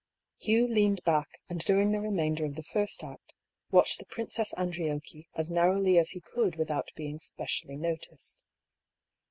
Hugh 0.39 0.67
leaned 0.67 1.03
back 1.03 1.27
and 1.47 1.59
during 1.59 1.91
the 1.91 2.01
remainder 2.01 2.43
of 2.43 2.55
the 2.55 2.63
first 2.63 3.03
act 3.03 3.35
watched 3.69 3.99
the 3.99 4.05
Princess 4.07 4.51
Andriocchi 4.57 5.27
as 5.35 5.51
naiTowly 5.51 5.99
as 5.99 6.09
he 6.09 6.19
could 6.21 6.55
without 6.55 6.89
being 6.95 7.19
specially 7.19 7.75
noticed. 7.77 8.39